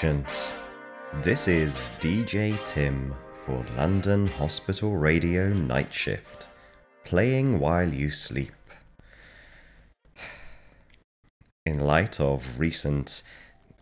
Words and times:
patience. 0.00 0.54
This 1.22 1.46
is 1.46 1.92
DJ 2.00 2.58
Tim 2.64 3.14
for 3.44 3.62
London 3.76 4.28
Hospital 4.28 4.96
Radio 4.96 5.48
Night 5.52 5.92
Shift, 5.92 6.48
playing 7.04 7.58
while 7.58 7.92
you 7.92 8.10
sleep. 8.10 8.54
In 11.66 11.80
light 11.80 12.18
of 12.18 12.58
recent 12.58 13.22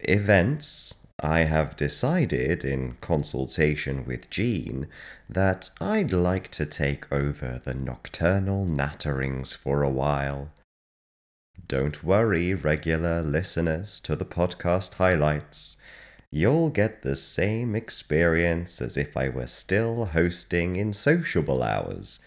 events, 0.00 0.94
I 1.20 1.41
have 1.41 1.77
decided, 1.77 2.64
in 2.64 2.96
consultation 3.00 4.05
with 4.05 4.28
Jean, 4.28 4.88
that 5.28 5.70
I'd 5.80 6.12
like 6.12 6.50
to 6.52 6.66
take 6.66 7.12
over 7.12 7.60
the 7.64 7.74
nocturnal 7.74 8.66
natterings 8.66 9.56
for 9.56 9.84
a 9.84 9.91
while. 9.91 10.50
Don't 11.69 12.02
worry, 12.02 12.55
regular 12.55 13.22
listeners 13.22 14.00
to 14.00 14.16
the 14.16 14.24
podcast 14.24 14.94
highlights. 14.94 15.77
You'll 16.30 16.68
get 16.70 17.02
the 17.02 17.16
same 17.16 17.74
experience 17.74 18.82
as 18.82 18.96
if 18.96 19.16
I 19.16 19.28
were 19.30 19.46
still 19.46 20.06
hosting 20.06 20.77
in 20.77 20.92
sociable 20.92 21.62
hours, 21.62 22.20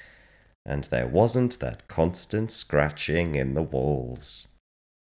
and 0.66 0.86
there 0.86 1.08
wasn't 1.08 1.60
that 1.60 1.88
constant 1.88 2.52
scratching 2.52 3.36
in 3.36 3.54
the 3.54 3.62
walls. 3.62 4.48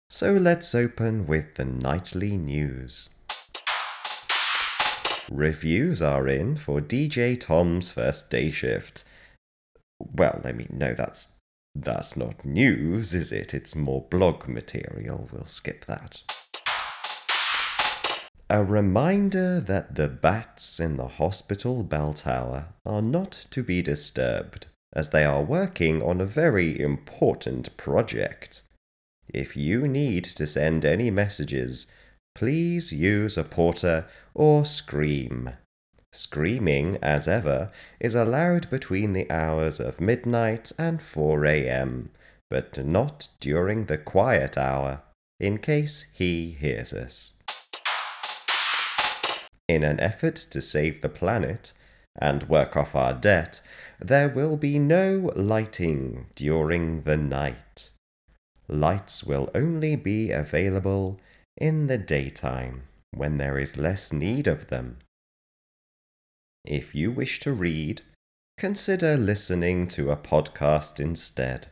So 0.10 0.34
let's 0.34 0.76
open 0.76 1.26
with 1.26 1.56
the 1.56 1.64
nightly 1.64 2.36
news. 2.36 3.10
Reviews 5.32 6.02
are 6.02 6.28
in 6.28 6.58
for 6.58 6.82
DJ 6.82 7.40
Tom's 7.40 7.92
first 7.92 8.30
day 8.30 8.52
shift. 8.52 9.06
Well, 10.00 10.42
I 10.44 10.52
mean, 10.52 10.68
no, 10.72 10.94
that's 10.94 11.30
that's 11.74 12.18
not 12.18 12.44
news, 12.44 13.14
is 13.14 13.32
it? 13.32 13.54
It's 13.54 13.74
more 13.74 14.02
blog 14.10 14.50
material. 14.50 15.30
We'll 15.32 15.46
skip 15.46 15.86
that. 15.86 16.24
A 18.54 18.66
reminder 18.66 19.62
that 19.62 19.96
the 19.96 20.10
bats 20.10 20.82
in 20.82 20.98
the 20.98 21.08
hospital 21.08 21.84
bell 21.84 22.14
tower 22.14 22.74
are 22.86 23.02
not 23.02 23.32
to 23.52 23.64
be 23.64 23.82
disturbed, 23.82 24.66
as 24.92 25.12
they 25.12 25.24
are 25.24 25.42
working 25.42 26.02
on 26.02 26.20
a 26.20 26.26
very 26.26 26.78
important 26.78 27.78
project. 27.78 28.64
If 29.30 29.56
you 29.56 29.88
need 29.88 30.26
to 30.26 30.46
send 30.46 30.84
any 30.84 31.10
messages, 31.10 31.88
please 32.36 32.92
use 32.92 33.38
a 33.38 33.46
porter 33.46 34.08
or 34.34 34.66
scream. 34.66 35.52
Screaming, 36.12 36.98
as 37.02 37.30
ever, 37.30 37.70
is 38.02 38.16
allowed 38.16 38.70
between 38.70 39.14
the 39.14 39.32
hours 39.32 39.80
of 39.80 40.02
midnight 40.02 40.74
and 40.78 41.02
4 41.02 41.46
a.m., 41.46 42.10
but 42.50 42.86
not 42.86 43.30
during 43.40 43.86
the 43.86 43.98
quiet 43.98 44.58
hour, 44.58 45.04
in 45.40 45.58
case 45.58 46.08
he 46.12 46.52
hears 46.60 46.92
us. 46.92 47.32
In 49.72 49.86
an 49.86 50.02
effort 50.02 50.36
to 50.36 50.62
save 50.62 51.00
the 51.00 51.08
planet 51.08 51.72
and 52.20 52.50
work 52.50 52.76
off 52.76 52.94
our 52.94 53.14
debt, 53.14 53.62
there 54.02 54.28
will 54.28 54.58
be 54.58 54.78
no 54.78 55.32
lighting 55.34 56.26
during 56.36 57.04
the 57.04 57.16
night. 57.16 57.92
Lights 58.68 59.24
will 59.24 59.50
only 59.56 59.96
be 59.96 60.30
available 60.30 61.22
in 61.56 61.88
the 61.88 61.98
daytime 61.98 62.84
when 63.12 63.38
there 63.38 63.58
is 63.58 63.78
less 63.78 64.12
need 64.12 64.46
of 64.46 64.68
them. 64.68 64.98
If 66.66 66.94
you 66.94 67.10
wish 67.10 67.40
to 67.40 67.54
read, 67.54 68.02
consider 68.58 69.16
listening 69.16 69.88
to 69.96 70.12
a 70.12 70.18
podcast 70.18 71.00
instead. 71.00 71.68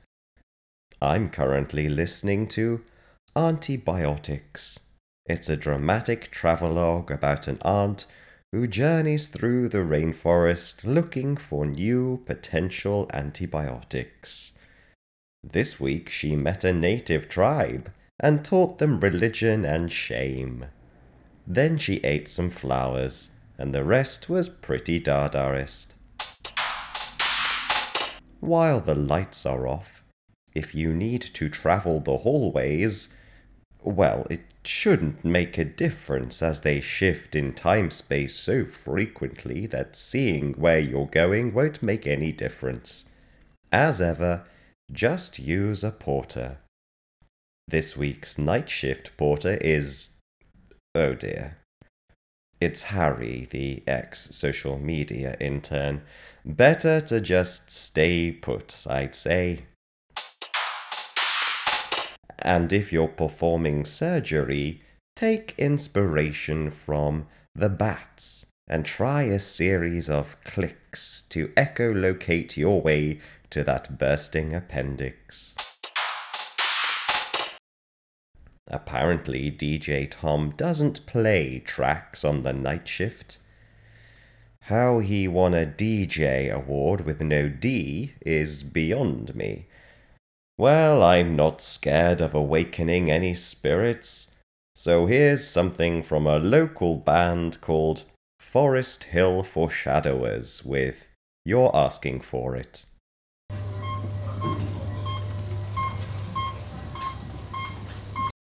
I'm 1.02 1.30
currently 1.30 1.90
listening 1.90 2.48
to 2.60 2.82
Antibiotics. 3.36 4.80
It's 5.30 5.48
a 5.48 5.56
dramatic 5.56 6.32
travelogue 6.32 7.12
about 7.12 7.48
an 7.48 7.60
aunt 7.62 8.08
who 8.52 8.66
journeys 8.66 9.28
through 9.28 9.70
the 9.70 9.86
rainforest 9.86 10.84
looking 10.84 11.38
for 11.38 11.68
new 11.68 12.24
potential 12.26 13.08
antibiotics. 13.14 14.54
This 15.44 15.80
week 15.80 16.10
she 16.10 16.36
met 16.36 16.64
a 16.64 16.74
native 16.74 17.30
tribe 17.30 17.92
and 18.20 18.44
taught 18.44 18.80
them 18.80 19.00
religion 19.00 19.66
and 19.66 19.92
shame. 19.92 20.66
Then 21.46 21.78
she 21.78 21.98
ate 21.98 22.28
some 22.28 22.50
flowers 22.50 23.30
and 23.56 23.72
the 23.72 23.84
rest 23.84 24.30
was 24.30 24.50
pretty 24.50 25.00
Dadaist. 25.00 25.94
While 28.40 28.82
the 28.82 28.96
lights 28.96 29.46
are 29.46 29.68
off, 29.68 30.04
if 30.56 30.74
you 30.74 30.92
need 30.92 31.22
to 31.22 31.50
travel 31.50 32.00
the 32.00 32.18
hallways, 32.18 33.10
well, 33.84 34.26
it 34.32 34.42
shouldn't 34.66 35.24
make 35.24 35.58
a 35.58 35.66
difference 35.66 36.42
as 36.42 36.62
they 36.62 36.82
shift 36.82 37.36
in 37.36 37.54
time 37.54 37.90
space 37.92 38.36
so 38.36 38.66
frequently 38.66 39.66
that 39.68 39.96
seeing 39.96 40.54
where 40.54 40.80
you're 40.80 41.08
going 41.08 41.54
won't 41.54 41.82
make 41.82 42.06
any 42.06 42.32
difference. 42.32 43.06
As 43.72 44.02
ever, 44.02 44.44
just 44.92 45.40
use 45.40 45.84
a 45.84 45.92
porter. 45.92 46.58
This 47.68 47.96
week's 47.96 48.38
night 48.38 48.70
shift 48.70 49.16
porter 49.16 49.58
is. 49.62 50.10
Oh 50.96 51.14
dear. 51.14 51.58
It's 52.60 52.84
Harry, 52.84 53.48
the 53.50 53.84
ex 53.88 54.36
social 54.36 54.78
media 54.78 55.38
intern. 55.40 56.02
Better 56.44 57.00
to 57.02 57.22
just 57.22 57.72
stay 57.72 58.32
put, 58.32 58.86
I'd 58.90 59.16
say. 59.16 59.66
And 62.42 62.72
if 62.72 62.94
you're 62.94 63.08
performing 63.08 63.86
surgery, 63.86 64.82
take 65.16 65.54
inspiration 65.58 66.72
from 66.72 67.28
the 67.54 67.70
bats 67.70 68.46
and 68.68 68.86
try 68.86 69.24
a 69.24 69.40
series 69.40 70.10
of 70.10 70.38
clicks 70.44 71.24
to 71.30 71.50
echolocate 71.50 72.56
your 72.56 72.82
way 72.82 73.20
to 73.50 73.64
that 73.64 73.98
bursting 73.98 74.54
appendix. 74.54 75.56
Apparently, 78.68 79.52
DJ 79.52 80.08
Tom 80.10 80.52
doesn't 80.56 81.08
play 81.08 81.60
tracks 81.60 82.24
on 82.24 82.44
the 82.44 82.54
night 82.54 82.88
shift. 82.88 83.40
How 84.64 85.00
he 85.00 85.28
won 85.28 85.56
a 85.56 85.66
DJ 85.66 86.52
award 86.52 87.02
with 87.02 87.20
no 87.22 87.50
D 87.50 88.14
is 88.22 88.62
beyond 88.62 89.34
me. 89.34 89.66
Well, 90.60 91.02
I'm 91.02 91.38
not 91.38 91.62
scared 91.62 92.20
of 92.20 92.36
awakening 92.36 93.10
any 93.10 93.34
spirits, 93.34 94.36
so 94.76 95.06
here's 95.06 95.48
something 95.48 96.04
from 96.04 96.28
a 96.28 96.38
local 96.38 96.98
band 96.98 97.62
called 97.62 98.04
Forest 98.42 99.06
Hill 99.06 99.44
Foreshadowers 99.44 100.66
with 100.66 101.08
You're 101.46 101.74
Asking 101.74 102.20
for 102.20 102.58
It. 102.58 102.86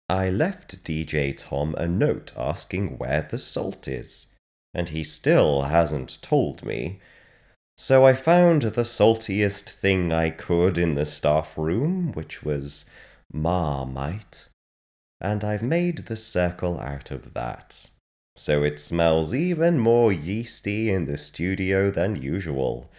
I 0.08 0.30
left 0.30 0.84
DJ 0.84 1.36
Tom 1.36 1.74
a 1.76 1.88
note 1.88 2.32
asking 2.36 2.98
where 2.98 3.26
the 3.28 3.38
salt 3.38 3.88
is, 3.88 4.28
and 4.72 4.90
he 4.90 5.02
still 5.02 5.62
hasn't 5.62 6.22
told 6.22 6.64
me. 6.64 7.00
So 7.78 8.04
I 8.04 8.14
found 8.14 8.62
the 8.62 8.84
saltiest 8.84 9.68
thing 9.68 10.12
I 10.12 10.30
could 10.30 10.78
in 10.78 10.94
the 10.94 11.06
staff 11.06 11.58
room, 11.58 12.12
which 12.12 12.42
was 12.42 12.86
marmite, 13.32 14.48
and 15.20 15.44
I've 15.44 15.62
made 15.62 16.06
the 16.06 16.16
circle 16.16 16.80
out 16.80 17.10
of 17.10 17.34
that. 17.34 17.90
So 18.36 18.62
it 18.62 18.80
smells 18.80 19.34
even 19.34 19.78
more 19.78 20.12
yeasty 20.12 20.90
in 20.90 21.06
the 21.06 21.16
studio 21.16 21.90
than 21.90 22.16
usual, 22.16 22.90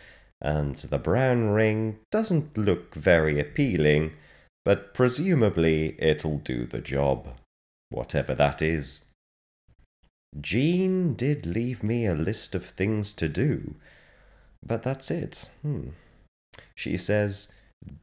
and 0.42 0.76
the 0.76 1.00
brown 1.00 1.50
ring 1.50 2.00
doesn't 2.12 2.58
look 2.58 2.94
very 2.94 3.40
appealing 3.40 4.14
but 4.68 4.94
presumably 4.94 5.96
it'll 5.98 6.40
do 6.40 6.66
the 6.66 6.82
job, 6.82 7.30
whatever 7.88 8.36
that 8.36 8.62
is. 8.62 9.06
Jean 10.42 11.14
did 11.14 11.46
leave 11.46 11.84
me 11.84 12.06
a 12.06 12.14
list 12.14 12.54
of 12.54 12.66
things 12.66 13.14
to 13.14 13.30
do, 13.30 13.76
but 14.66 14.84
that's 14.84 15.12
it. 15.12 15.50
Hmm. 15.62 15.90
She 16.76 16.98
says, 16.98 17.50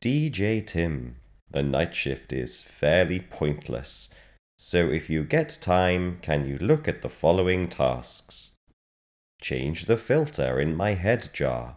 DJ 0.00 0.66
Tim, 0.66 1.16
the 1.50 1.62
night 1.62 1.94
shift 1.94 2.32
is 2.32 2.60
fairly 2.60 3.20
pointless, 3.20 4.08
so 4.58 4.88
if 4.90 5.10
you 5.10 5.24
get 5.24 5.58
time, 5.60 6.18
can 6.22 6.46
you 6.46 6.58
look 6.58 6.88
at 6.88 7.02
the 7.02 7.08
following 7.08 7.68
tasks? 7.68 8.52
Change 9.40 9.86
the 9.86 9.96
filter 9.96 10.58
in 10.58 10.76
my 10.76 10.94
head 10.94 11.28
jar. 11.32 11.76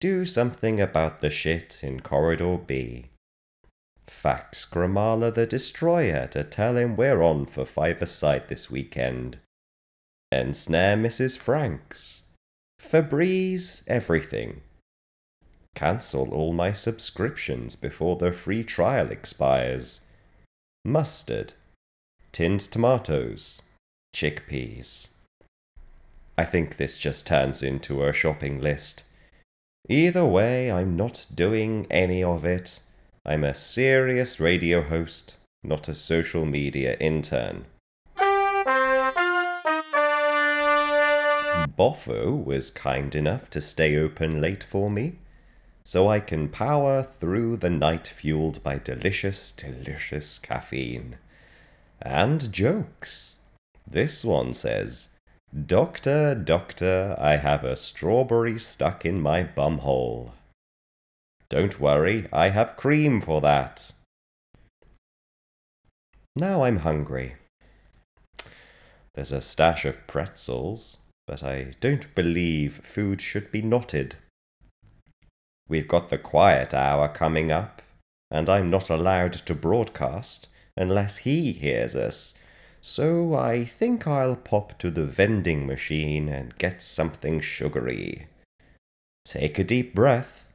Do 0.00 0.24
something 0.24 0.80
about 0.80 1.20
the 1.20 1.30
shit 1.30 1.80
in 1.82 2.00
corridor 2.00 2.58
B. 2.58 3.06
Fax 4.06 4.64
Gramala 4.64 5.34
the 5.34 5.46
Destroyer 5.46 6.26
to 6.28 6.44
tell 6.44 6.76
him 6.76 6.96
we're 6.96 7.22
on 7.22 7.46
for 7.46 7.64
five-a-side 7.64 8.48
this 8.48 8.70
weekend. 8.70 9.38
Ensnare 10.30 10.96
Mrs. 10.96 11.38
Franks. 11.38 12.22
Febreze 12.80 13.82
everything. 13.86 14.62
Cancel 15.74 16.32
all 16.32 16.52
my 16.52 16.72
subscriptions 16.72 17.76
before 17.76 18.16
the 18.16 18.32
free 18.32 18.64
trial 18.64 19.10
expires. 19.10 20.00
Mustard. 20.84 21.54
Tinned 22.32 22.60
tomatoes. 22.60 23.62
chickpeas. 24.14 25.08
I 26.36 26.44
think 26.44 26.76
this 26.76 26.98
just 26.98 27.26
turns 27.26 27.62
into 27.62 28.04
a 28.04 28.12
shopping 28.12 28.60
list. 28.60 29.04
Either 29.88 30.24
way, 30.24 30.70
I'm 30.70 30.96
not 30.96 31.26
doing 31.34 31.86
any 31.90 32.22
of 32.22 32.44
it. 32.44 32.80
I'm 33.24 33.44
a 33.44 33.54
serious 33.54 34.40
radio 34.40 34.82
host, 34.82 35.36
not 35.62 35.88
a 35.88 35.94
social 35.94 36.44
media 36.44 36.96
intern. 37.00 37.66
Boffo 41.78 42.44
was 42.44 42.72
kind 42.72 43.14
enough 43.14 43.48
to 43.50 43.60
stay 43.60 43.96
open 43.96 44.40
late 44.40 44.64
for 44.64 44.90
me, 44.90 45.18
so 45.84 46.08
I 46.08 46.18
can 46.18 46.48
power 46.48 47.04
through 47.04 47.58
the 47.58 47.70
night 47.70 48.08
fueled 48.08 48.62
by 48.64 48.78
delicious, 48.78 49.52
delicious 49.52 50.40
caffeine. 50.40 51.18
And 52.02 52.52
jokes. 52.52 53.38
This 53.86 54.24
one 54.24 54.54
says, 54.54 55.10
Doctor, 55.66 56.34
doctor, 56.34 57.16
I 57.18 57.36
have 57.36 57.64
a 57.64 57.76
strawberry 57.76 58.58
stuck 58.58 59.06
in 59.06 59.20
my 59.20 59.44
bumhole. 59.44 60.32
Don't 61.48 61.80
worry, 61.80 62.28
I 62.32 62.50
have 62.50 62.76
cream 62.76 63.20
for 63.20 63.40
that. 63.40 63.92
Now 66.36 66.64
I'm 66.64 66.78
hungry. 66.78 67.36
There's 69.14 69.32
a 69.32 69.40
stash 69.40 69.84
of 69.84 70.06
pretzels, 70.06 70.98
but 71.28 71.44
I 71.44 71.74
don't 71.78 72.12
believe 72.16 72.80
food 72.82 73.20
should 73.20 73.52
be 73.52 73.62
knotted. 73.62 74.16
We've 75.68 75.86
got 75.86 76.08
the 76.08 76.18
quiet 76.18 76.74
hour 76.74 77.08
coming 77.08 77.52
up, 77.52 77.82
and 78.32 78.48
I'm 78.48 78.70
not 78.70 78.90
allowed 78.90 79.34
to 79.34 79.54
broadcast 79.54 80.48
unless 80.76 81.18
he 81.18 81.52
hears 81.52 81.94
us 81.94 82.34
so 82.80 83.34
I 83.34 83.64
think 83.64 84.06
I'll 84.06 84.36
pop 84.36 84.78
to 84.78 84.90
the 84.90 85.04
vending 85.04 85.66
machine 85.66 86.28
and 86.28 86.56
get 86.58 86.82
something 86.82 87.40
sugary. 87.40 88.28
Take 89.24 89.58
a 89.58 89.64
deep 89.64 89.94
breath. 89.94 90.48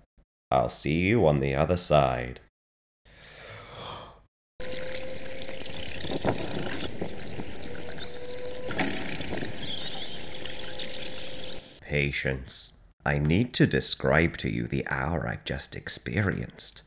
I'll 0.49 0.69
see 0.69 0.99
you 1.01 1.27
on 1.27 1.39
the 1.39 1.55
other 1.55 1.77
side. 1.77 2.39
Patience. 11.93 12.73
I 13.05 13.19
need 13.19 13.53
to 13.53 13.67
describe 13.67 14.37
to 14.37 14.49
you 14.49 14.65
the 14.65 14.83
hour 14.89 15.27
I've 15.27 15.45
just 15.45 15.75
experienced. 15.75 16.81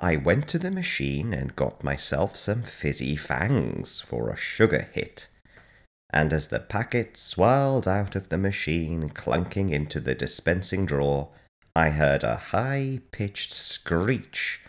I 0.00 0.16
went 0.16 0.48
to 0.48 0.58
the 0.58 0.70
machine 0.70 1.34
and 1.34 1.54
got 1.54 1.84
myself 1.84 2.38
some 2.38 2.62
fizzy 2.62 3.14
fangs 3.14 4.00
for 4.00 4.30
a 4.30 4.36
sugar 4.38 4.88
hit. 4.90 5.26
And 6.08 6.32
as 6.32 6.46
the 6.46 6.60
packet 6.60 7.18
swirled 7.18 7.86
out 7.86 8.16
of 8.16 8.30
the 8.30 8.38
machine, 8.38 9.10
clunking 9.10 9.70
into 9.70 10.00
the 10.00 10.14
dispensing 10.14 10.86
drawer, 10.86 11.28
I 11.76 11.90
heard 11.90 12.24
a 12.24 12.36
high 12.36 13.00
pitched 13.10 13.52
screech. 13.52 14.60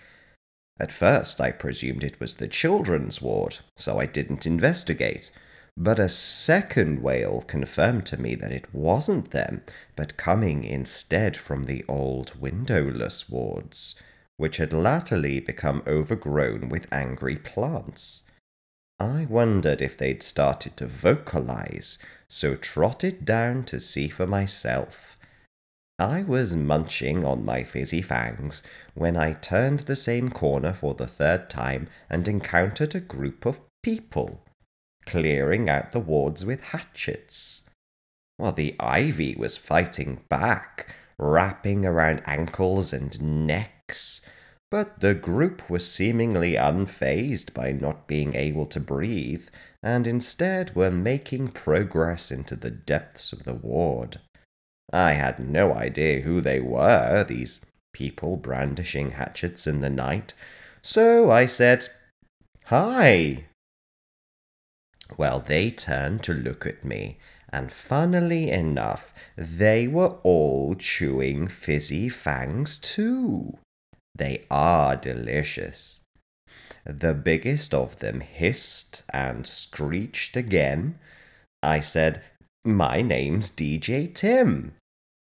At 0.77 0.91
first, 0.91 1.39
I 1.39 1.51
presumed 1.51 2.03
it 2.03 2.19
was 2.19 2.33
the 2.33 2.49
children's 2.49 3.21
ward, 3.21 3.59
so 3.77 3.97
I 3.97 4.07
didn't 4.07 4.45
investigate. 4.45 5.31
But 5.75 5.99
a 5.99 6.09
second 6.09 7.01
wail 7.01 7.43
confirmed 7.47 8.05
to 8.07 8.21
me 8.21 8.35
that 8.35 8.51
it 8.51 8.73
wasn't 8.73 9.31
them, 9.31 9.63
but 9.95 10.17
coming 10.17 10.63
instead 10.63 11.35
from 11.35 11.63
the 11.63 11.83
old 11.87 12.39
windowless 12.39 13.29
wards 13.29 13.95
which 14.37 14.57
had 14.57 14.73
latterly 14.73 15.39
become 15.39 15.83
overgrown 15.85 16.69
with 16.69 16.91
angry 16.91 17.35
plants. 17.35 18.23
I 18.99 19.25
wondered 19.29 19.81
if 19.81 19.97
they'd 19.97 20.23
started 20.23 20.77
to 20.77 20.87
vocalize, 20.87 21.97
so 22.27 22.55
trotted 22.55 23.25
down 23.25 23.63
to 23.65 23.79
see 23.79 24.07
for 24.07 24.25
myself. 24.27 25.17
I 25.99 26.23
was 26.23 26.55
munching 26.55 27.23
on 27.23 27.45
my 27.45 27.63
fizzy 27.63 28.01
fangs 28.01 28.63
when 28.95 29.15
I 29.15 29.33
turned 29.33 29.81
the 29.81 29.95
same 29.95 30.29
corner 30.29 30.73
for 30.73 30.95
the 30.95 31.07
third 31.07 31.49
time 31.49 31.87
and 32.09 32.27
encountered 32.27 32.95
a 32.95 32.99
group 32.99 33.45
of 33.45 33.61
people 33.83 34.43
clearing 35.05 35.69
out 35.69 35.91
the 35.91 35.99
wards 35.99 36.45
with 36.45 36.61
hatchets. 36.61 37.63
While 38.37 38.53
the 38.53 38.75
ivy 38.79 39.35
was 39.35 39.57
fighting 39.57 40.21
back, 40.29 40.93
wrapping 41.17 41.85
around 41.85 42.21
ankles 42.25 42.93
and 42.93 43.47
necks, 43.47 44.21
but 44.71 45.01
the 45.01 45.13
group 45.13 45.69
was 45.69 45.89
seemingly 45.89 46.53
unfazed 46.53 47.53
by 47.53 47.71
not 47.71 48.07
being 48.07 48.33
able 48.33 48.65
to 48.65 48.79
breathe, 48.79 49.47
and 49.83 50.07
instead 50.07 50.75
were 50.75 50.89
making 50.89 51.49
progress 51.49 52.31
into 52.31 52.55
the 52.55 52.71
depths 52.71 53.31
of 53.31 53.43
the 53.43 53.53
ward. 53.53 54.19
I 54.91 55.13
had 55.13 55.39
no 55.39 55.73
idea 55.73 56.21
who 56.21 56.41
they 56.41 56.59
were, 56.59 57.23
these 57.23 57.63
people 57.93 58.35
brandishing 58.35 59.11
hatchets 59.11 59.67
in 59.67 59.81
the 59.81 59.89
night, 59.89 60.33
so 60.81 61.29
I 61.29 61.45
said, 61.45 61.89
Hi. 62.65 63.45
Well, 65.17 65.39
they 65.39 65.71
turned 65.71 66.23
to 66.23 66.33
look 66.33 66.65
at 66.65 66.83
me, 66.83 67.17
and 67.51 67.71
funnily 67.71 68.49
enough, 68.49 69.13
they 69.37 69.87
were 69.87 70.17
all 70.23 70.75
chewing 70.75 71.47
fizzy 71.47 72.09
fangs 72.09 72.77
too. 72.77 73.57
They 74.15 74.45
are 74.49 74.95
delicious. 74.95 76.01
The 76.85 77.13
biggest 77.13 77.73
of 77.73 77.99
them 77.99 78.21
hissed 78.21 79.03
and 79.13 79.47
screeched 79.47 80.35
again. 80.35 80.99
I 81.61 81.79
said, 81.79 82.21
My 82.65 83.01
name's 83.01 83.49
DJ 83.49 84.13
Tim. 84.13 84.73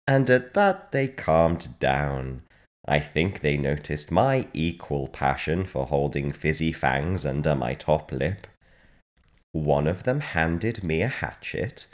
And 0.08 0.30
at 0.30 0.54
that 0.54 0.92
they 0.92 1.08
calmed 1.08 1.80
down. 1.80 2.42
I 2.86 3.00
think 3.00 3.40
they 3.40 3.56
noticed 3.56 4.12
my 4.12 4.48
equal 4.54 5.08
passion 5.08 5.64
for 5.64 5.86
holding 5.86 6.32
fizzy 6.32 6.74
fangs 6.74 7.26
under 7.26 7.56
my 7.56 7.74
top 7.76 8.12
lip. 8.12 8.48
One 9.54 9.88
of 9.88 10.04
them 10.04 10.20
handed 10.20 10.84
me 10.84 11.02
a 11.02 11.08
hatchet, 11.08 11.86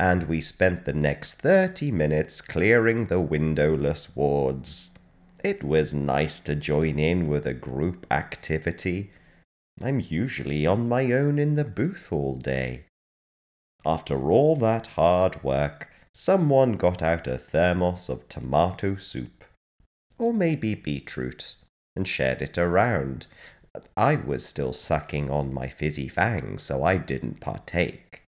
and 0.00 0.24
we 0.24 0.40
spent 0.40 0.84
the 0.84 0.92
next 0.92 1.34
thirty 1.34 1.92
minutes 1.92 2.40
clearing 2.40 3.06
the 3.06 3.20
windowless 3.20 4.16
wards. 4.16 4.90
It 5.44 5.62
was 5.62 5.92
nice 5.92 6.40
to 6.40 6.56
join 6.56 6.98
in 6.98 7.28
with 7.28 7.46
a 7.46 7.54
group 7.54 8.06
activity. 8.10 9.10
I'm 9.80 10.00
usually 10.00 10.66
on 10.66 10.88
my 10.88 11.12
own 11.12 11.38
in 11.38 11.54
the 11.54 11.64
booth 11.64 12.08
all 12.10 12.36
day. 12.36 12.84
After 13.84 14.30
all 14.30 14.56
that 14.56 14.88
hard 14.88 15.44
work, 15.44 15.90
someone 16.14 16.72
got 16.74 17.02
out 17.02 17.26
a 17.26 17.38
thermos 17.38 18.08
of 18.08 18.28
tomato 18.28 18.96
soup, 18.96 19.44
or 20.18 20.32
maybe 20.32 20.74
beetroot, 20.74 21.56
and 21.94 22.06
shared 22.08 22.40
it 22.40 22.56
around. 22.56 23.26
I 23.96 24.16
was 24.16 24.44
still 24.44 24.72
sucking 24.72 25.30
on 25.30 25.54
my 25.54 25.68
fizzy 25.68 26.08
fangs, 26.08 26.62
so 26.62 26.84
I 26.84 26.98
didn't 26.98 27.40
partake. 27.40 28.22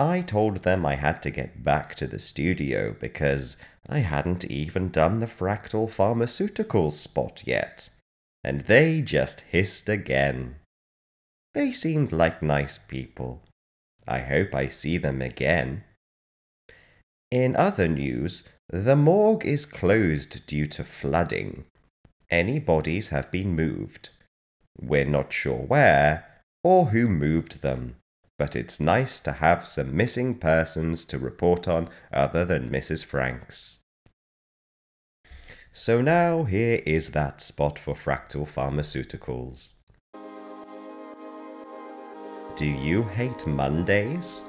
I 0.00 0.22
told 0.22 0.58
them 0.58 0.86
I 0.86 0.94
had 0.94 1.20
to 1.22 1.30
get 1.30 1.62
back 1.62 1.94
to 1.96 2.06
the 2.06 2.18
studio 2.18 2.94
because 2.98 3.56
I 3.88 3.98
hadn't 3.98 4.44
even 4.44 4.90
done 4.90 5.18
the 5.18 5.26
fractal 5.26 5.90
pharmaceuticals 5.90 6.92
spot 6.92 7.42
yet, 7.46 7.90
and 8.44 8.62
they 8.62 9.02
just 9.02 9.40
hissed 9.40 9.88
again. 9.88 10.56
They 11.54 11.72
seemed 11.72 12.12
like 12.12 12.42
nice 12.42 12.78
people. 12.78 13.42
I 14.06 14.20
hope 14.20 14.54
I 14.54 14.68
see 14.68 14.96
them 14.98 15.20
again. 15.20 15.84
In 17.30 17.56
other 17.56 17.88
news, 17.88 18.48
the 18.70 18.96
morgue 18.96 19.44
is 19.44 19.66
closed 19.66 20.46
due 20.46 20.66
to 20.66 20.84
flooding. 20.84 21.64
Any 22.30 22.58
bodies 22.58 23.08
have 23.08 23.30
been 23.30 23.54
moved. 23.54 24.10
We're 24.80 25.04
not 25.04 25.32
sure 25.32 25.58
where 25.58 26.24
or 26.62 26.86
who 26.86 27.08
moved 27.08 27.62
them 27.62 27.96
but 28.38 28.54
it's 28.54 28.78
nice 28.78 29.18
to 29.20 29.32
have 29.32 29.66
some 29.66 29.94
missing 29.94 30.36
persons 30.36 31.04
to 31.04 31.18
report 31.18 31.66
on 31.66 31.88
other 32.12 32.44
than 32.44 32.70
Mrs. 32.70 33.04
Franks. 33.04 33.80
So 35.72 36.00
now 36.00 36.44
here 36.44 36.80
is 36.86 37.10
that 37.10 37.40
spot 37.40 37.78
for 37.78 37.94
fractal 37.94 38.48
pharmaceuticals. 38.48 39.72
Do 42.56 42.66
you 42.66 43.02
hate 43.02 43.46
Mondays? 43.46 44.42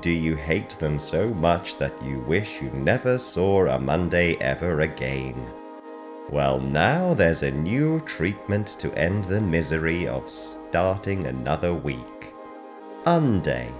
Do 0.00 0.10
you 0.10 0.34
hate 0.34 0.70
them 0.78 0.98
so 0.98 1.28
much 1.28 1.76
that 1.76 1.92
you 2.02 2.20
wish 2.20 2.62
you 2.62 2.70
never 2.70 3.18
saw 3.18 3.66
a 3.66 3.78
Monday 3.78 4.36
ever 4.36 4.80
again? 4.80 5.34
Well, 6.30 6.58
now 6.58 7.12
there's 7.12 7.42
a 7.42 7.50
new 7.50 8.00
treatment 8.00 8.66
to 8.78 8.92
end 8.98 9.24
the 9.24 9.40
misery 9.40 10.08
of 10.08 10.30
starting 10.30 11.26
another 11.26 11.74
week. 11.74 12.32
Unday. 13.04 13.70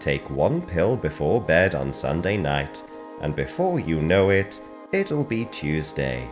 Take 0.00 0.28
one 0.28 0.60
pill 0.60 0.96
before 0.96 1.40
bed 1.40 1.74
on 1.76 1.92
Sunday 1.92 2.36
night, 2.36 2.82
and 3.22 3.36
before 3.36 3.78
you 3.78 4.00
know 4.00 4.30
it, 4.30 4.60
it'll 4.92 5.24
be 5.24 5.44
Tuesday. 5.46 6.26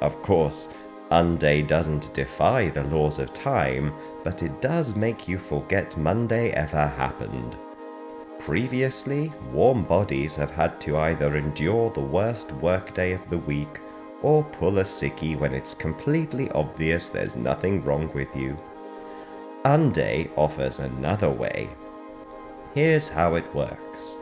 Of 0.00 0.20
course, 0.22 0.68
Unday 1.10 1.66
doesn't 1.66 2.12
defy 2.12 2.68
the 2.68 2.84
laws 2.84 3.18
of 3.18 3.32
time, 3.32 3.92
but 4.24 4.42
it 4.42 4.60
does 4.60 4.94
make 4.94 5.26
you 5.28 5.38
forget 5.38 5.96
Monday 5.96 6.50
ever 6.50 6.86
happened. 6.86 7.56
Previously, 8.40 9.32
warm 9.52 9.84
bodies 9.84 10.34
have 10.36 10.50
had 10.50 10.80
to 10.82 10.98
either 10.98 11.36
endure 11.36 11.90
the 11.90 12.00
worst 12.00 12.52
workday 12.52 13.12
of 13.12 13.30
the 13.30 13.38
week 13.38 13.78
or 14.22 14.42
pull 14.44 14.78
a 14.78 14.84
sickie 14.84 15.38
when 15.38 15.54
it's 15.54 15.74
completely 15.74 16.50
obvious 16.50 17.08
there's 17.08 17.36
nothing 17.36 17.84
wrong 17.84 18.10
with 18.14 18.34
you. 18.36 18.58
Unday 19.64 20.30
offers 20.36 20.78
another 20.78 21.30
way. 21.30 21.68
Here's 22.74 23.08
how 23.08 23.34
it 23.34 23.54
works. 23.54 24.18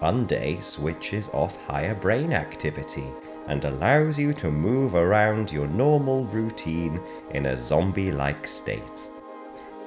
Unday 0.00 0.62
switches 0.62 1.28
off 1.30 1.56
higher 1.66 1.94
brain 1.94 2.32
activity 2.32 3.06
and 3.48 3.64
allows 3.64 4.18
you 4.18 4.32
to 4.34 4.50
move 4.50 4.94
around 4.94 5.52
your 5.52 5.66
normal 5.66 6.24
routine 6.24 7.00
in 7.32 7.46
a 7.46 7.56
zombie 7.56 8.12
like 8.12 8.46
state. 8.46 9.08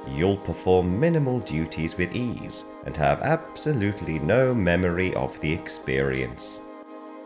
You'll 0.09 0.37
perform 0.37 0.99
minimal 0.99 1.39
duties 1.39 1.97
with 1.97 2.15
ease 2.15 2.65
and 2.85 2.95
have 2.95 3.21
absolutely 3.21 4.19
no 4.19 4.53
memory 4.53 5.13
of 5.15 5.39
the 5.41 5.51
experience. 5.51 6.61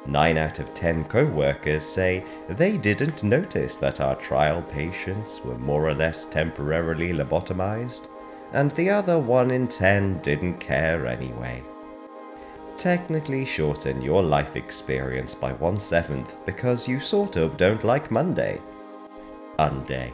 9 0.07 0.37
out 0.37 0.59
of 0.59 0.73
10 0.73 1.03
co 1.05 1.25
workers 1.25 1.83
say 1.83 2.23
they 2.49 2.77
didn't 2.77 3.23
notice 3.23 3.75
that 3.75 4.01
our 4.01 4.15
trial 4.15 4.61
patients 4.63 5.41
were 5.45 5.57
more 5.57 5.87
or 5.87 5.93
less 5.93 6.25
temporarily 6.25 7.13
lobotomized, 7.13 8.07
and 8.53 8.71
the 8.71 8.89
other 8.89 9.19
1 9.19 9.51
in 9.51 9.67
10 9.67 10.19
didn't 10.21 10.57
care 10.59 11.07
anyway. 11.07 11.61
Technically 12.77 13.45
shorten 13.45 14.01
your 14.01 14.23
life 14.23 14.55
experience 14.55 15.35
by 15.35 15.53
one 15.53 15.79
seventh 15.79 16.43
because 16.47 16.87
you 16.87 16.99
sort 16.99 17.35
of 17.35 17.55
don't 17.55 17.83
like 17.83 18.09
Monday. 18.09 18.59
Unday. 19.59 20.11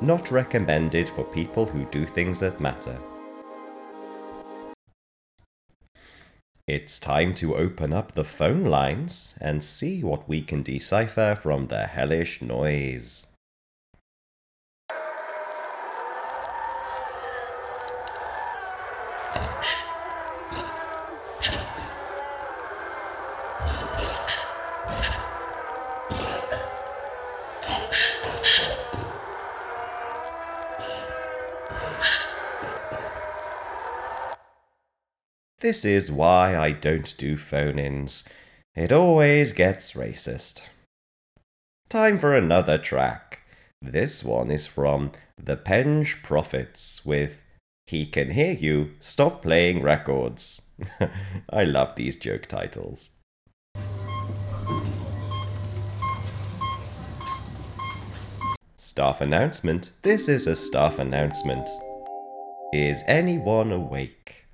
Not 0.00 0.30
recommended 0.30 1.10
for 1.10 1.24
people 1.24 1.66
who 1.66 1.84
do 1.86 2.06
things 2.06 2.40
that 2.40 2.58
matter. 2.58 2.96
It's 6.68 6.98
time 6.98 7.32
to 7.36 7.54
open 7.54 7.92
up 7.92 8.12
the 8.12 8.24
phone 8.24 8.64
lines 8.64 9.36
and 9.40 9.62
see 9.62 10.02
what 10.02 10.28
we 10.28 10.42
can 10.42 10.64
decipher 10.64 11.38
from 11.40 11.68
the 11.68 11.86
hellish 11.86 12.42
noise. 12.42 13.28
This 35.66 35.84
is 35.84 36.12
why 36.12 36.56
I 36.56 36.70
don't 36.70 37.12
do 37.18 37.36
phone 37.36 37.80
ins. 37.80 38.22
It 38.76 38.92
always 38.92 39.52
gets 39.52 39.94
racist. 39.94 40.62
Time 41.88 42.20
for 42.20 42.32
another 42.36 42.78
track. 42.78 43.40
This 43.82 44.22
one 44.22 44.52
is 44.52 44.68
from 44.68 45.10
The 45.36 45.56
Penge 45.56 46.22
Prophets 46.22 47.04
with 47.04 47.42
He 47.88 48.06
Can 48.06 48.30
Hear 48.30 48.52
You, 48.52 48.92
Stop 49.00 49.42
Playing 49.42 49.82
Records. 49.82 50.62
I 51.50 51.64
love 51.64 51.96
these 51.96 52.14
joke 52.14 52.46
titles. 52.46 53.10
Staff 58.76 59.20
announcement. 59.20 59.90
This 60.02 60.28
is 60.28 60.46
a 60.46 60.54
staff 60.54 61.00
announcement. 61.00 61.68
Is 62.72 63.02
anyone 63.08 63.72
awake? 63.72 64.45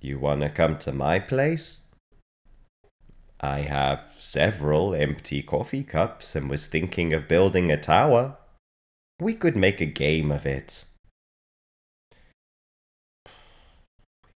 You 0.00 0.18
wanna 0.18 0.50
come 0.50 0.78
to 0.78 0.92
my 0.92 1.18
place? 1.18 1.88
I 3.40 3.60
have 3.60 4.16
several 4.18 4.94
empty 4.94 5.42
coffee 5.42 5.84
cups 5.84 6.34
and 6.34 6.50
was 6.50 6.66
thinking 6.66 7.12
of 7.12 7.28
building 7.28 7.70
a 7.70 7.76
tower. 7.76 8.36
We 9.20 9.34
could 9.34 9.56
make 9.56 9.80
a 9.80 9.86
game 9.86 10.30
of 10.30 10.46
it. 10.46 10.84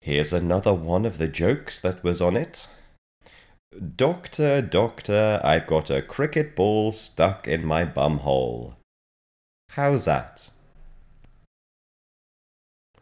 Here's 0.01 0.33
another 0.33 0.75
one 0.75 1.05
of 1.05 1.19
the 1.19 1.29
jokes 1.29 1.79
that 1.81 2.03
was 2.03 2.21
on 2.21 2.37
it. 2.37 2.69
Doctor, 3.97 4.61
doctor, 4.61 5.41
I've 5.45 5.67
got 5.67 5.91
a 5.91 6.03
cricket 6.03 6.57
ball 6.57 6.93
stuck 6.93 7.47
in 7.47 7.65
my 7.65 7.85
bumhole. 7.85 8.75
How's 9.71 10.05
that? 10.05 10.51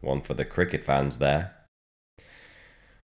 One 0.01 0.21
for 0.21 0.35
the 0.35 0.45
cricket 0.45 0.85
fans 0.85 1.17
there. 1.17 1.57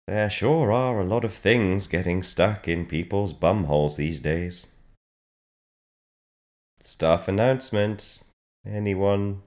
There 0.07 0.29
sure 0.29 0.71
are 0.71 0.99
a 0.99 1.05
lot 1.05 1.25
of 1.25 1.33
things 1.33 1.87
getting 1.87 2.21
stuck 2.21 2.67
in 2.67 2.85
people's 2.85 3.33
bumholes 3.33 3.95
these 3.95 4.19
days. 4.19 4.67
Staff 6.79 7.27
announcement. 7.27 8.19
Anyone 8.63 9.41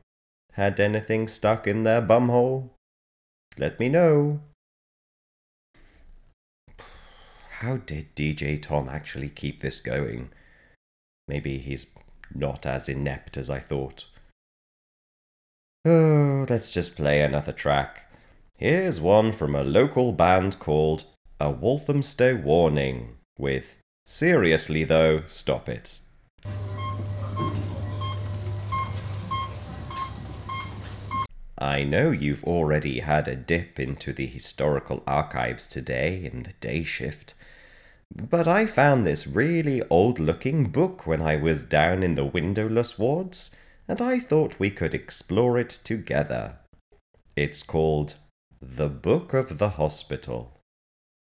had 0.54 0.80
anything 0.80 1.28
stuck 1.28 1.68
in 1.68 1.84
their 1.84 2.02
bumhole? 2.02 2.70
Let 3.56 3.78
me 3.78 3.88
know. 3.88 4.40
How 7.60 7.76
did 7.76 8.16
DJ 8.16 8.60
Tom 8.60 8.88
actually 8.88 9.28
keep 9.28 9.60
this 9.60 9.78
going? 9.78 10.30
Maybe 11.28 11.58
he's 11.58 11.86
not 12.34 12.66
as 12.66 12.88
inept 12.88 13.36
as 13.36 13.48
I 13.48 13.60
thought. 13.60 14.06
Oh, 15.84 16.46
let's 16.48 16.72
just 16.72 16.96
play 16.96 17.22
another 17.22 17.52
track. 17.52 18.07
Here's 18.58 19.00
one 19.00 19.30
from 19.30 19.54
a 19.54 19.62
local 19.62 20.12
band 20.12 20.58
called 20.58 21.04
A 21.38 21.48
Walthamstow 21.48 22.34
Warning 22.34 23.14
with 23.38 23.76
Seriously 24.04 24.82
though, 24.82 25.22
stop 25.28 25.68
it. 25.68 26.00
I 31.56 31.84
know 31.84 32.10
you've 32.10 32.42
already 32.42 32.98
had 32.98 33.28
a 33.28 33.36
dip 33.36 33.78
into 33.78 34.12
the 34.12 34.26
historical 34.26 35.04
archives 35.06 35.68
today 35.68 36.28
in 36.32 36.42
the 36.42 36.54
day 36.54 36.82
shift, 36.82 37.34
but 38.12 38.48
I 38.48 38.66
found 38.66 39.06
this 39.06 39.28
really 39.28 39.82
old 39.88 40.18
looking 40.18 40.64
book 40.70 41.06
when 41.06 41.22
I 41.22 41.36
was 41.36 41.64
down 41.64 42.02
in 42.02 42.16
the 42.16 42.24
windowless 42.24 42.98
wards, 42.98 43.52
and 43.86 44.00
I 44.00 44.18
thought 44.18 44.58
we 44.58 44.72
could 44.72 44.94
explore 44.94 45.58
it 45.58 45.78
together. 45.84 46.56
It's 47.36 47.62
called 47.62 48.16
the 48.60 48.88
Book 48.88 49.34
of 49.34 49.58
the 49.58 49.70
Hospital. 49.70 50.60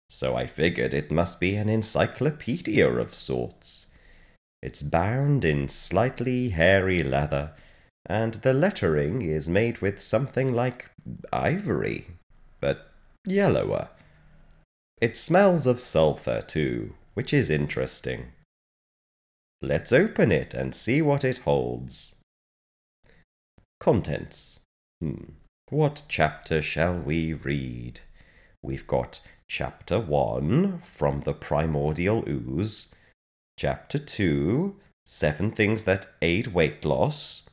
So 0.09 0.37
I 0.37 0.47
figured 0.47 0.95
it 0.95 1.11
must 1.11 1.39
be 1.39 1.57
an 1.57 1.69
encyclopedia 1.69 2.89
of 2.89 3.15
sorts. 3.15 3.89
It's 4.63 4.83
bound 4.83 5.45
in 5.45 5.69
slightly 5.69 6.51
hairy 6.51 7.03
leather, 7.03 7.53
and 8.07 8.35
the 8.35 8.55
lettering 8.55 9.23
is 9.23 9.49
made 9.49 9.79
with 9.79 10.01
something 10.01 10.53
like 10.53 10.91
ivory, 11.33 12.09
but 12.61 12.91
yellower. 13.27 13.91
It 15.01 15.17
smells 15.17 15.67
of 15.67 15.81
sulphur, 15.81 16.41
too, 16.41 16.95
which 17.15 17.35
is 17.35 17.51
interesting. 17.51 18.33
Let's 19.61 19.93
open 19.93 20.33
it 20.33 20.55
and 20.55 20.75
see 20.75 21.03
what 21.03 21.25
it 21.25 21.39
holds. 21.39 22.15
Contents. 23.81 24.61
Hmm. 25.01 25.38
What 25.71 26.03
chapter 26.09 26.63
shall 26.63 26.95
we 26.95 27.35
read? 27.35 28.01
We've 28.63 28.87
got 28.87 29.21
chapter 29.49 30.01
1 30.01 30.81
from 30.81 31.21
the 31.21 31.35
primordial 31.35 32.25
ooze, 32.27 32.95
chapter 33.59 33.99
2 33.99 34.77
seven 35.05 35.51
things 35.51 35.85
that 35.85 36.07
aid 36.23 36.49
weight 36.49 36.85
loss, 36.85 37.49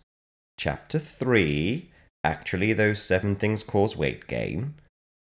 chapter 0.57 0.99
3 0.99 1.89
actually 2.23 2.73
those 2.73 3.01
seven 3.01 3.35
things 3.35 3.63
cause 3.63 3.97
weight 3.97 4.27
gain, 4.27 4.75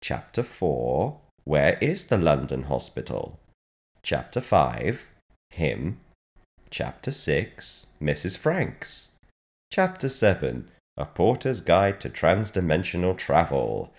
chapter 0.02 0.44
4 0.44 1.20
where 1.46 1.78
is 1.80 2.06
the 2.06 2.18
London 2.18 2.64
hospital, 2.64 3.40
chapter 4.04 4.42
5 4.42 5.10
him, 5.52 6.00
chapter 6.70 7.12
6 7.12 7.88
Mrs. 8.02 8.38
Franks, 8.38 9.10
chapter 9.72 10.10
7 10.10 10.70
a 10.98 11.06
Porter's 11.06 11.62
Guide 11.62 12.00
to 12.02 12.10
Transdimensional 12.10 13.18
Travel. 13.18 13.94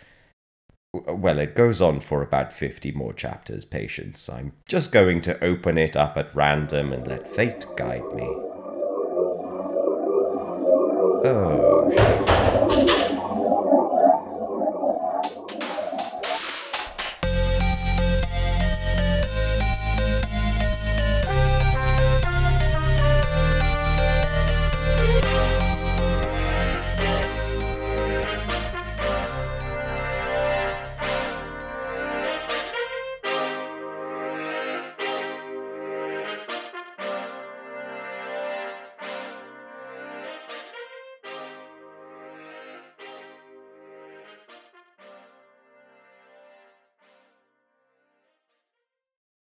Well, 0.93 1.39
it 1.39 1.55
goes 1.55 1.81
on 1.83 2.01
for 2.01 2.23
about 2.23 2.53
50 2.53 2.93
more 2.93 3.13
chapters, 3.13 3.65
patience. 3.65 4.29
I'm 4.29 4.53
just 4.67 4.93
going 4.93 5.21
to 5.23 5.43
open 5.45 5.77
it 5.77 5.95
up 5.97 6.17
at 6.17 6.35
random 6.35 6.93
and 6.93 7.07
let 7.07 7.29
fate 7.29 7.67
guide 7.77 8.15
me. 8.15 8.25
Oh, 11.29 12.36